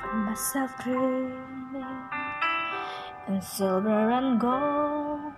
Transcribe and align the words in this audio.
find 0.00 0.24
myself 0.26 0.70
dreaming 0.82 1.84
in 3.28 3.40
silver 3.42 4.10
and 4.10 4.40
gold, 4.40 5.32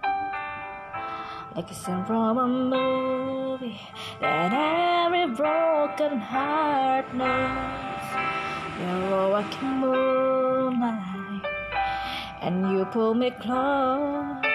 like 1.54 1.70
a 1.70 1.74
scene 1.74 2.04
from 2.04 2.38
a 2.38 2.46
movie 2.46 3.80
that 4.20 4.52
every 4.52 5.26
broken 5.34 6.18
heart 6.18 7.12
knows. 7.14 8.06
You're 8.80 9.30
walking 9.30 9.78
moonlight, 9.80 11.44
and 12.40 12.70
you 12.72 12.84
pull 12.86 13.14
me 13.14 13.30
close. 13.30 14.46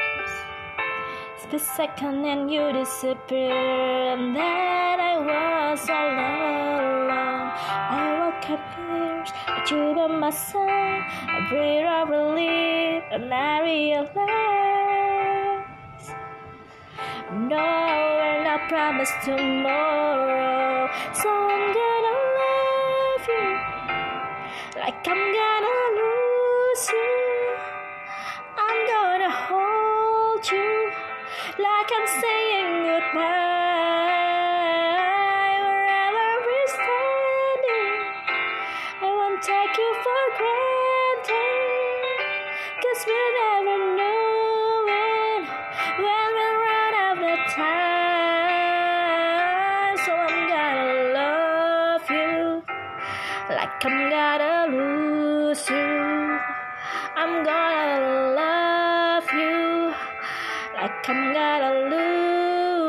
Split 1.37 1.61
second 1.61 2.25
and 2.25 2.49
you 2.51 2.71
disappear, 2.73 3.51
and 4.13 4.35
then 4.35 4.99
I 4.99 5.15
was 5.29 5.89
all 5.89 6.15
alone. 7.05 7.51
I 7.97 8.17
woke 8.19 8.49
up 8.49 8.65
here, 9.69 9.77
but 9.77 9.95
you 9.95 9.95
by 9.95 10.07
my 10.07 10.29
side. 10.29 11.03
I 11.27 11.47
breathe 11.49 11.85
of 11.85 12.09
relief, 12.09 13.03
and 13.11 13.33
I 13.33 13.61
realize 13.63 14.09
no, 17.31 17.57
we're 17.57 18.43
not 18.43 18.69
promised 18.69 19.13
tomorrow. 19.23 20.89
So 21.13 21.29
I'm 21.29 21.73
gonna 21.73 22.15
love 22.39 23.27
you 23.29 23.47
like 24.81 25.07
I'm 25.07 25.33
gonna 25.33 25.77
lose 25.99 26.89
you. 26.89 27.57
I'm 28.57 28.87
gonna 28.87 29.31
hold 29.31 30.51
you 30.51 30.91
like 31.59 31.91
I'm 31.97 32.07
saying 32.21 32.54
I'm 61.55 61.89
gonna 61.89 62.85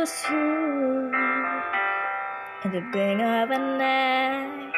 lose 0.00 0.24
you. 0.30 1.12
In 2.64 2.72
the 2.72 2.80
blink 2.92 3.20
of 3.20 3.50
an 3.50 3.80
eye, 3.80 4.72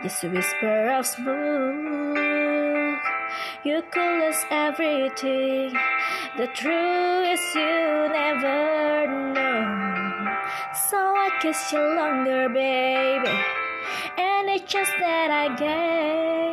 just 0.00 0.22
a 0.22 0.28
whisper 0.28 0.90
of 0.90 1.04
smoke. 1.04 3.02
You 3.64 3.82
call 3.90 4.22
us 4.28 4.44
everything. 4.50 5.76
The 6.36 6.46
truth 6.54 7.26
is 7.34 7.54
you 7.56 8.08
never 8.14 9.06
know. 9.34 10.36
So 10.88 10.98
I 10.98 11.30
kiss 11.40 11.72
you 11.72 11.80
longer, 11.80 12.48
baby. 12.48 13.36
And 14.18 14.48
it's 14.50 14.72
just 14.72 14.92
that 15.00 15.30
I 15.32 15.48
gave. 15.56 16.51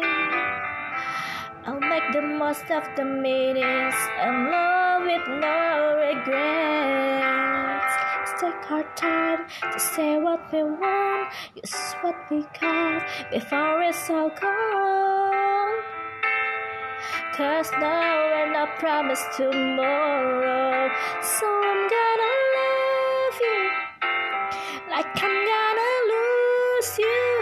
Make 1.90 2.14
the 2.14 2.22
most 2.22 2.70
of 2.70 2.84
the 2.96 3.04
meetings 3.04 3.96
and 4.22 4.52
love 4.52 5.02
with 5.02 5.28
no 5.42 5.98
regrets. 5.98 7.94
Let's 8.20 8.42
take 8.42 8.72
our 8.72 8.84
time 8.96 9.48
to 9.74 9.80
say 9.80 10.18
what 10.20 10.40
we 10.54 10.62
want, 10.64 11.34
use 11.56 11.96
what 12.02 12.16
we 12.30 12.46
got 12.62 13.08
before 13.32 13.82
it's 13.82 14.08
all 14.08 14.30
gone. 14.30 15.78
Cause 17.36 17.72
now 17.80 18.18
we're 18.34 18.52
not 18.54 18.78
promised 18.78 19.26
tomorrow. 19.36 20.92
So 21.24 21.48
I'm 21.48 21.90
gonna 21.96 22.34
love 22.58 23.40
you 23.42 23.70
like 24.92 25.08
I'm 25.24 25.46
gonna 25.52 25.94
lose 26.14 26.98
you. 27.00 27.39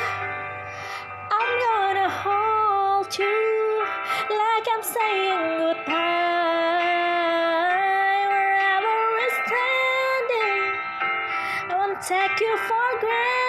Take 12.07 12.39
you 12.39 12.57
for 12.67 12.99
granted. 13.01 13.46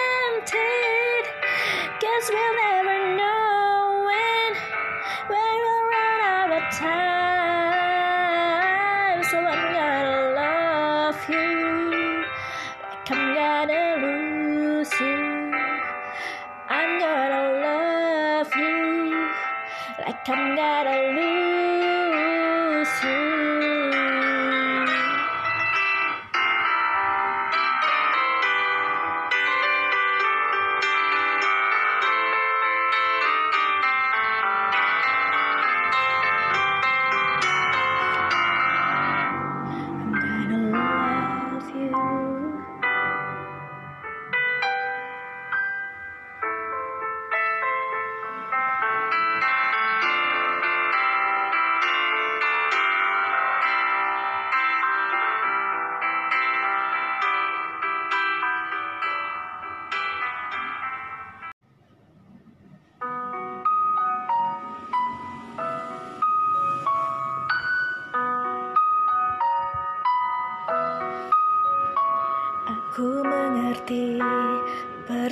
Like 19.97 20.29
I'm 20.29 20.55
gonna 20.55 20.97
lose 21.17 23.03
you. 23.03 23.68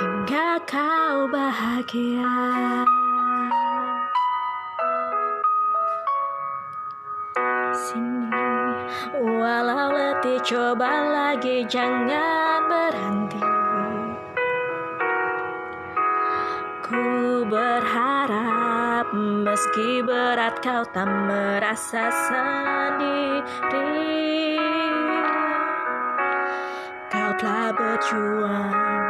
hingga 0.00 0.56
kau 0.64 1.28
bahagia. 1.28 2.32
Sini, 7.76 8.32
walau 9.20 9.92
letih, 9.92 10.40
coba 10.40 10.88
lagi, 11.04 11.68
jangan 11.68 12.64
berhenti. 12.64 13.44
Ku 16.80 17.44
berharap 17.46 19.12
meski 19.14 20.02
berat 20.02 20.58
kau 20.64 20.82
tak 20.90 21.06
merasa 21.06 22.10
sendiri 22.10 23.46
Kau 27.06 27.30
telah 27.38 27.70
berjuang 27.70 29.09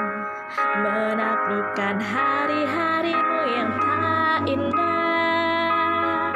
menaklukkan 0.57 2.03
hari-harimu 2.03 3.41
yang 3.55 3.71
tak 3.79 4.41
indah. 4.51 6.35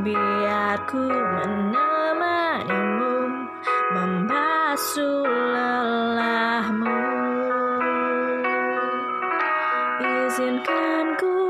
Biar 0.00 0.80
ku 0.88 1.04
menemanimu 1.08 3.16
membasuh 3.96 5.24
lelahmu. 5.24 7.00
Izinkan 10.00 11.16
ku 11.16 11.45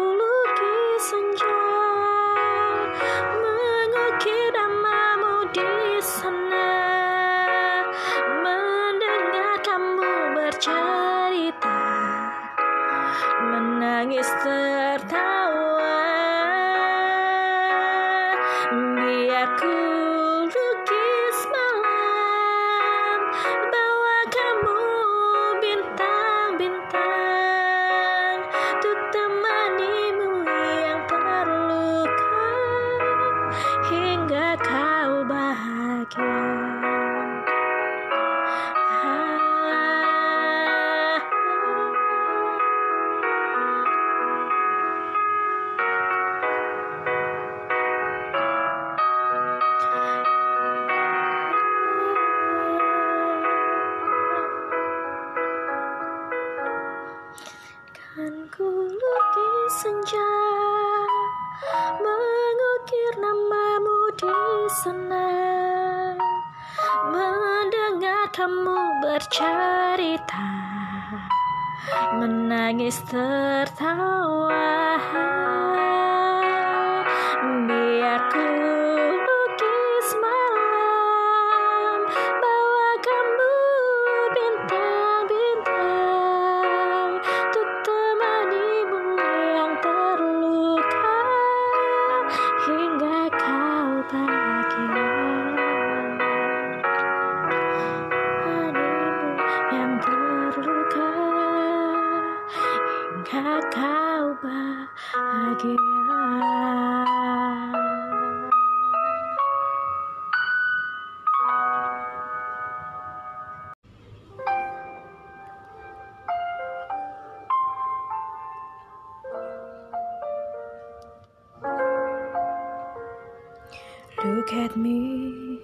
Look 124.25 124.53
at 124.55 124.77
me, 124.77 125.61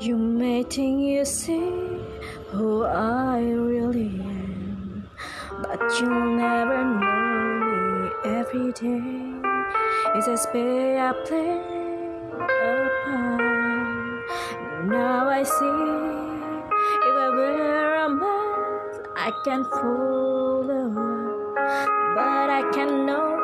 you 0.00 0.16
may 0.16 0.62
think 0.62 1.02
you 1.02 1.24
see 1.26 2.00
who 2.48 2.84
I 2.84 3.40
really 3.40 4.06
am, 4.06 5.08
but 5.60 5.78
you'll 6.00 6.36
never 6.36 6.84
know 6.84 7.60
me 8.00 8.10
every 8.24 8.72
day. 8.72 9.02
It's 10.14 10.26
a 10.26 10.36
spray 10.38 10.98
I 10.98 11.12
play 11.26 11.60
upon. 12.34 13.42
Now 14.88 15.28
I 15.28 15.42
see 15.42 15.64
if 17.08 17.14
I 17.24 17.28
wear 17.36 17.94
a 18.06 18.08
mask, 18.08 19.00
I 19.16 19.30
can 19.44 19.64
fool 19.64 20.62
the 20.62 20.88
world, 20.88 21.54
but 22.16 22.50
I 22.50 22.62
cannot 22.72 23.36
fool 23.36 23.41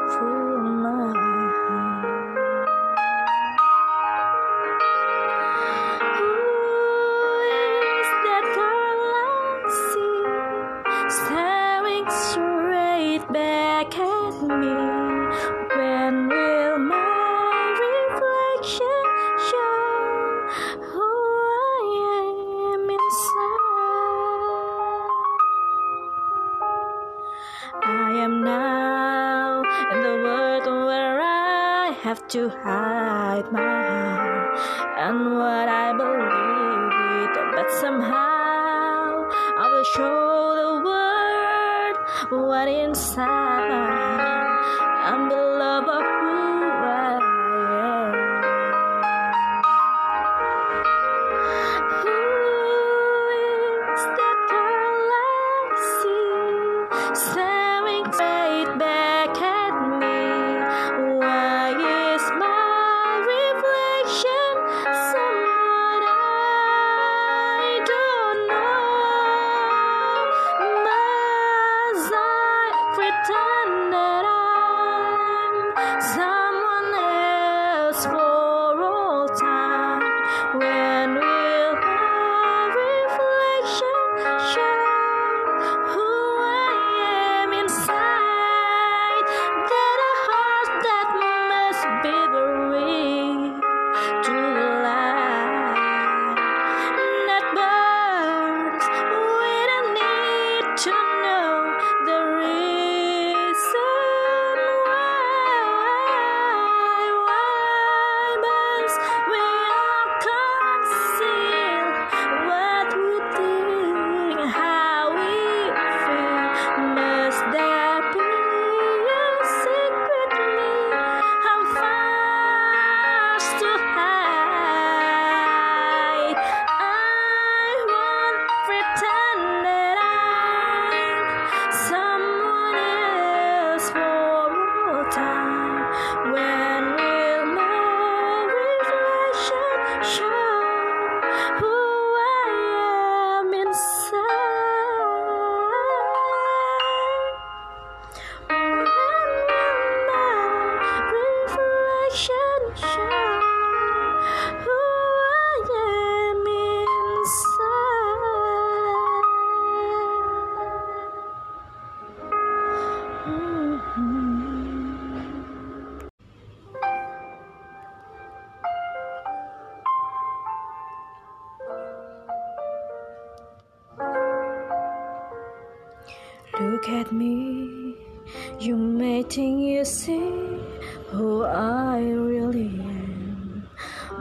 me? 14.42 14.74
When 15.76 16.28
will 16.28 16.78
my 16.78 17.74
reflection 17.84 19.04
show 19.48 20.46
who 20.90 21.08
I 21.50 21.82
am 22.72 22.82
inside? 22.96 23.48
I 27.82 28.12
am 28.26 28.44
now 28.44 29.62
in 29.92 29.98
the 30.02 30.16
world 30.22 30.66
where 30.86 31.20
I 31.20 31.92
have 32.02 32.26
to 32.28 32.48
hide 32.48 33.50
my 33.50 33.60
heart 33.60 34.58
and 34.98 35.18
what 35.38 35.68
I 35.68 35.92
believe 35.96 36.92
it, 37.22 37.54
but 37.56 37.68
somehow 37.80 39.26
I 39.58 39.68
will 39.72 39.84
show 39.96 40.54
the 40.62 40.72
world 40.86 41.96
what 42.46 42.68
inside. 42.68 43.87
I'm 45.10 45.26
the 45.30 45.36
love 45.36 45.84
of 45.88 46.04
who 46.20 46.36
I 46.84 47.18
am. 47.80 48.12
Who 52.02 52.20
is 53.40 54.02
that 54.18 54.38
girl 54.52 55.08
I 55.16 55.72
see 55.96 57.47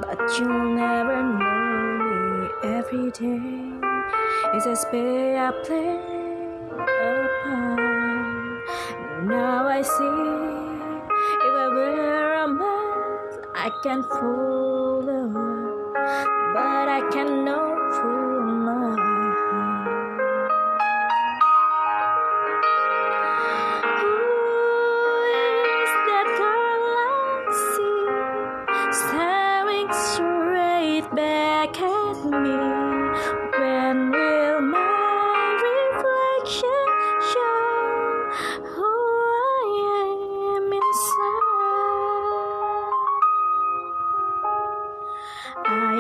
but 0.07 0.39
you'll 0.39 0.73
never 0.73 1.21
know 1.21 2.39
me 2.39 2.49
every 2.63 3.11
day. 3.11 3.41
It's 4.53 4.65
a 4.65 4.75
spell 4.75 5.37
I 5.37 5.51
play 5.65 5.99
upon. 7.19 7.75
Now 9.27 9.67
I 9.67 9.81
see 9.81 10.23
if 11.45 11.53
I 11.63 11.67
wear 11.75 12.43
a 12.43 12.47
mask, 12.47 13.39
I 13.53 13.69
can 13.83 14.03
fool 14.03 15.01
the 15.01 15.27
world, 15.27 15.93
but 15.93 16.87
I 16.87 17.01
cannot 17.11 17.59
fool 17.59 17.66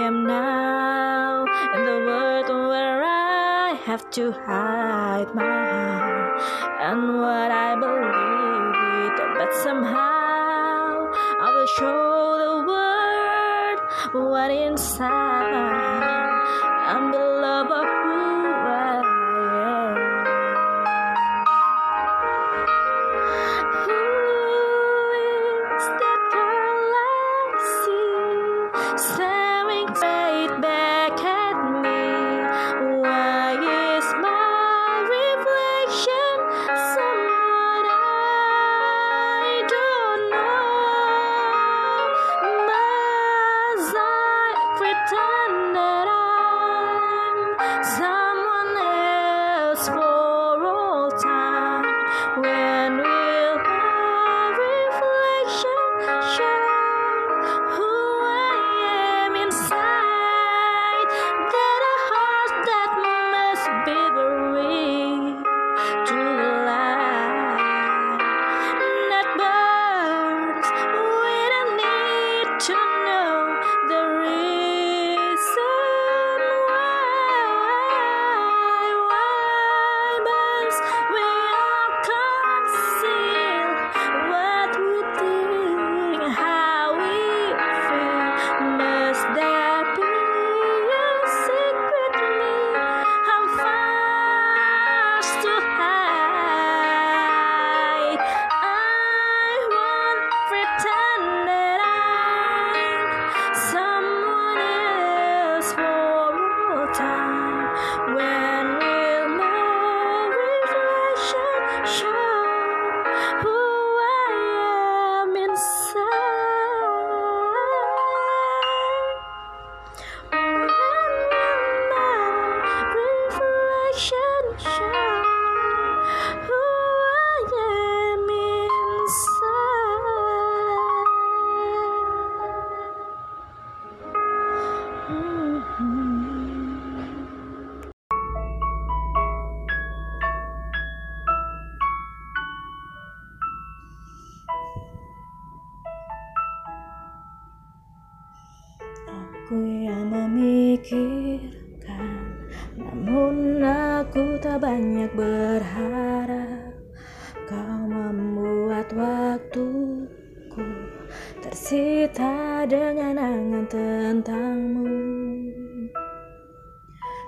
am 0.07 0.25
now 0.25 1.43
in 1.75 1.83
the 1.83 1.99
world 2.07 2.47
where 2.69 3.03
I 3.03 3.77
have 3.87 4.09
to 4.11 4.31
hide 4.31 5.35
my 5.35 5.43
heart 5.43 6.41
and 6.79 7.19
what 7.19 7.51
I 7.51 7.75
believe 7.75 8.77
it, 9.03 9.17
but 9.37 9.53
somehow 9.65 11.11
I 11.45 11.47
will 11.55 11.71
show 11.79 11.99
the 12.45 12.55
world 12.71 13.79
what 14.31 14.49
inside 14.49 15.51
my 15.51 15.75
heart. 15.75 16.47
I'm 16.93 17.11
the 17.11 17.27
love 17.45 17.69
of 17.81 17.87
who 18.03 18.56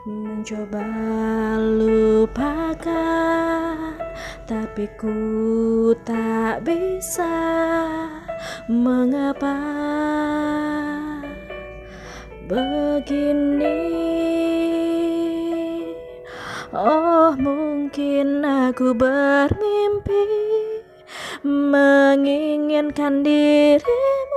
Mencoba 0.09 0.81
lupakan 1.61 2.89
Tapi 4.49 4.89
ku 4.97 5.93
tak 6.01 6.65
bisa. 6.65 7.29
Mengapa 8.65 9.53
begini? 12.49 13.85
Oh 16.73 17.37
mungkin 17.37 18.41
aku 18.41 18.97
bermimpi 18.97 20.25
Menginginkan 21.45 23.21
dirimu 23.21 24.28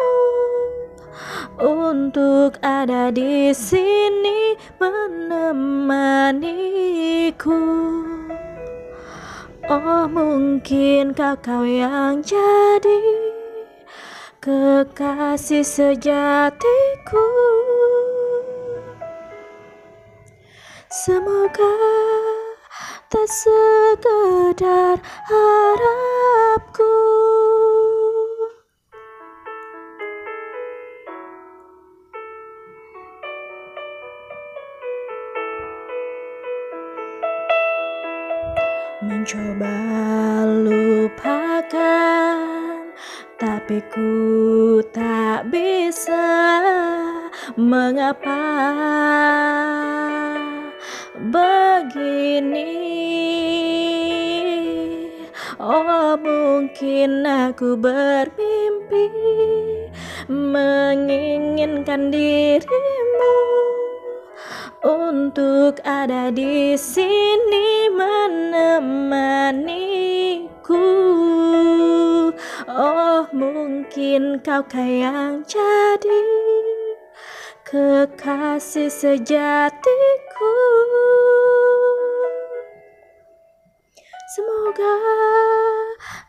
Untuk 1.62 2.58
ada 2.58 3.14
di 3.14 3.54
sini 3.54 4.58
menemaniku. 4.82 6.42
Oh 9.70 10.10
mungkin 10.10 11.14
kau 11.14 11.62
yang 11.62 12.18
jadi 12.18 12.98
kekasih 14.42 15.62
sejatiku. 15.62 17.30
Semoga 20.90 21.78
tak 23.06 23.30
sekedar 23.30 24.98
harapku 25.30 26.90
aku 57.62 57.78
bermimpi 57.78 59.06
Menginginkan 60.26 62.10
dirimu 62.10 63.38
Untuk 64.82 65.78
ada 65.86 66.34
di 66.34 66.74
sini 66.74 67.86
menemaniku. 67.86 69.46
Oh 72.66 73.30
mungkin 73.30 74.42
kau 74.42 74.66
yang 74.74 75.46
jadi 75.46 76.26
Kekasih 77.62 78.90
sejatiku. 78.90 80.58
Semoga 84.34 84.98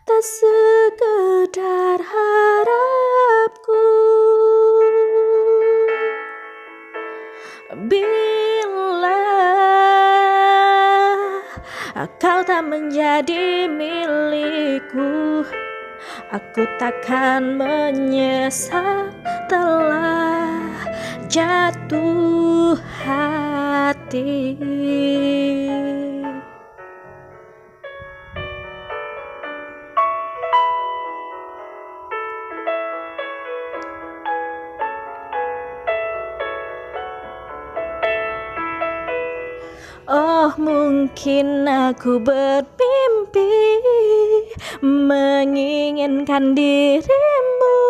tak 0.03 0.23
sekedar 0.23 1.99
harapku. 2.03 3.87
Bila 7.73 9.23
kau 12.21 12.43
tak 12.45 12.63
menjadi 12.67 13.65
milikku 13.71 15.47
Aku 16.33 16.65
takkan 16.81 17.57
menyesal 17.57 19.09
telah 19.47 20.73
jatuh 21.29 22.77
hati 23.05 24.57
mungkin 41.13 41.69
aku 41.69 42.17
bermimpi 42.17 43.53
Menginginkan 44.81 46.57
dirimu 46.57 47.81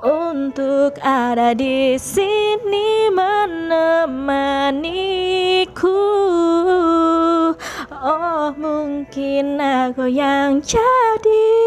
Untuk 0.00 0.96
ada 1.04 1.52
di 1.52 2.00
sini 2.00 3.12
menemaniku. 3.12 4.40
Oh 7.92 8.50
mungkin 8.56 9.60
aku 9.60 10.08
yang 10.08 10.64
jadi 10.64 11.60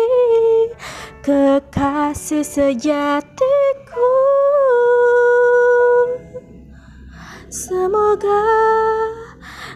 Kekasih 1.21 2.43
sejatiku. 2.43 4.11
Semoga 7.47 8.43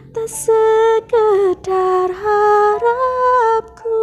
tak 0.10 0.26
sekedar 0.26 2.10
harapku. 2.10 4.02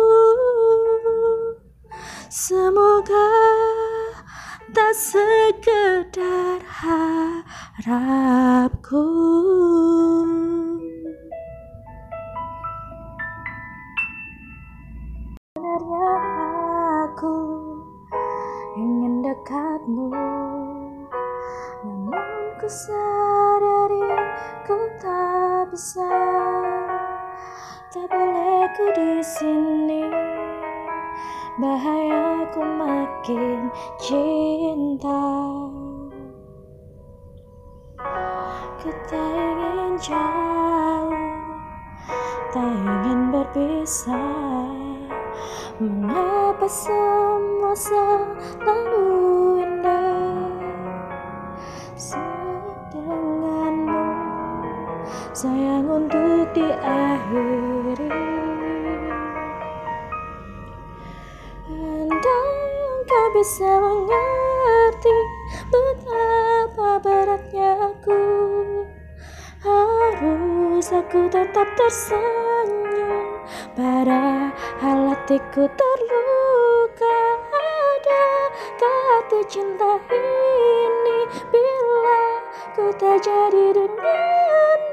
Semoga 2.31 3.27
tak 4.71 4.95
sekedar 4.95 6.63
harapku. 7.83 7.99
Sebenarnya 15.59 16.07
aku 17.11 17.35
ingin 18.79 19.27
dekatmu 19.27 20.15
ku 22.57 22.65
sadari 22.73 24.01
ku 24.65 24.77
tak 24.97 25.69
bisa. 25.69 26.09
Tak 27.93 28.09
boleh 28.09 28.65
ku 28.73 28.85
di 28.97 29.21
sini. 29.21 30.09
Bahaya 31.61 32.49
ku 32.57 32.65
makin 32.65 33.69
cinta. 34.01 35.29
Kita 38.81 39.21
ingin 39.21 39.93
jauh. 40.01 41.13
Tak 42.57 42.73
ingin 42.73 43.21
berpisah. 43.37 44.73
Mengapa 45.77 46.65
semua 46.73 47.77
selalu 47.77 49.16
Sayang 55.47 55.87
untuk 55.87 56.51
diakhiri 56.59 58.11
Andai 61.71 62.51
engkau 62.91 63.27
bisa 63.31 63.71
mengerti 63.79 65.19
Betapa 65.71 66.99
beratnya 66.99 67.79
aku. 67.79 68.23
Harus 69.63 70.91
aku 70.91 71.31
tetap 71.31 71.69
tersenyum 71.79 73.47
Padahal 73.79 74.99
hatiku 75.15 75.71
terluka. 75.71 77.19
Ada 77.55 78.27
kata 78.83 79.41
cinta 79.47 79.95
ini 80.11 81.19
Bila 81.55 82.23
ku 82.75 82.91
tak 82.99 83.23
jadi 83.23 83.79
denganmu 83.79 84.86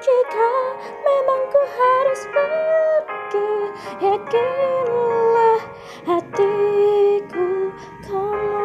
Jika 0.00 0.52
memang 1.04 1.42
ku 1.52 1.60
harus 1.60 2.22
pergi 2.32 3.52
Yakinlah 4.00 5.60
hatiku 6.08 7.68
kamu 8.08 8.64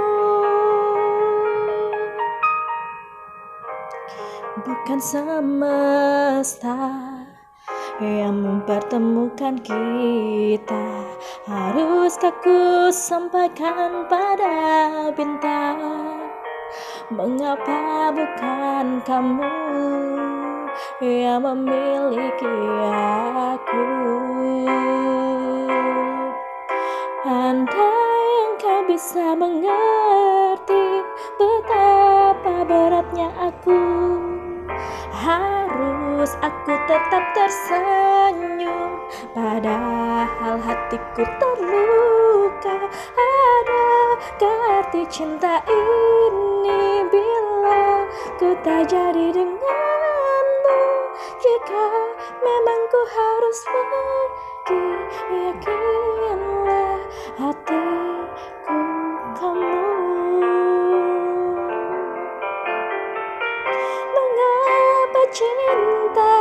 Bukan 4.63 5.00
semesta 5.04 6.80
yang 8.00 8.39
mempertemukan 8.39 9.60
kita. 9.60 10.88
Haruskah 11.48 12.32
ku 12.39 12.88
sampaikan 12.95 14.08
pada 14.08 14.56
bintang? 15.12 16.15
Mengapa 17.12 18.12
bukan 18.15 19.04
kamu 19.04 19.52
yang 21.01 21.43
memiliki 21.43 22.53
aku. 23.55 23.83
Andai 27.25 28.29
engkau 28.45 28.85
bisa 28.85 29.33
mengerti 29.33 31.01
Betapa 31.41 32.61
beratnya 32.69 33.33
aku 33.33 33.81
Harus 35.09 36.38
aku 36.45 36.73
tetap 36.85 37.23
tersenyum 37.33 39.01
Padahal 39.33 40.61
hatiku 40.61 41.25
terluka. 41.41 42.77
Ada 43.17 44.51
arti 44.85 45.01
cinta 45.09 45.65
ini 45.65 47.09
Bila 47.09 48.05
ku 48.38 48.53
tak 48.61 48.85
jadi 48.93 49.33
denganmu 49.33 49.85
Jika 51.45 51.86
memang 52.41 52.81
ku 52.89 53.01
harus 53.05 53.60
pergi 53.69 54.81
Yakinlah 55.29 56.97
hatiku 57.38 58.81
kamu. 59.38 59.77
Mengapa 64.10 65.21
cinta 65.29 66.34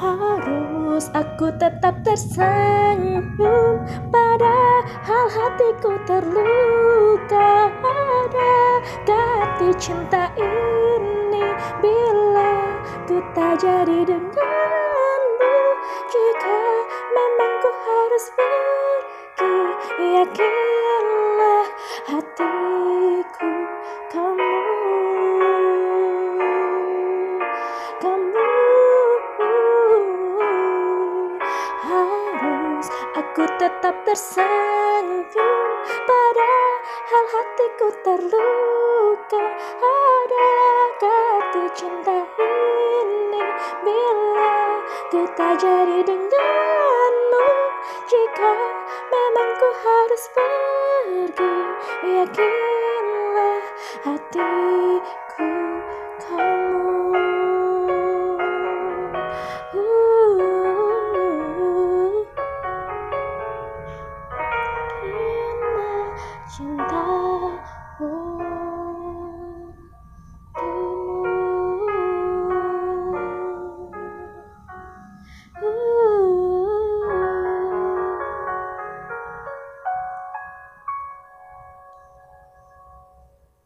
Harus 0.00 1.12
aku 1.12 1.52
tetap 1.60 2.00
tersenyum 2.00 3.84
Padahal 4.08 5.26
hatiku 5.28 5.92
terluka. 6.08 7.68
Ada 7.68 8.56
ganti 9.04 9.68
cinta 9.76 10.32
ini 10.40 11.44
Bila 11.84 12.80
ku 13.04 13.20
tak 13.36 13.60
jadi 13.60 14.08
denganmu. 14.08 15.56
Jika 16.08 16.60
memang 17.12 17.52
ku 17.60 17.70
harus 17.84 18.24
pergi 18.40 19.52
Yakinlah 20.00 20.99
tersenyum 34.10 35.58
Padahal 36.02 37.24
hatiku 37.30 37.88
terluka. 38.02 39.42
Ada 39.78 40.50
kata 40.98 41.64
cinta 41.78 42.18
ini 42.42 43.44
Bila 43.86 44.82
ku 45.14 45.22
tak 45.38 45.62
jadi 45.62 46.02
denganmu? 46.02 47.46
Jika 48.10 48.54
memang 49.14 49.50
ku 49.62 49.68
harus 49.78 50.24
pergi 50.34 51.54
Yakinlah 52.02 53.62
hati 54.10 54.50